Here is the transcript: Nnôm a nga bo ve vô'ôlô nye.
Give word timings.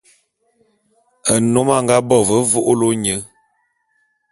Nnôm 1.41 1.69
a 1.75 1.77
nga 1.83 1.97
bo 2.07 2.17
ve 2.27 2.37
vô'ôlô 2.51 2.89
nye. 3.03 3.15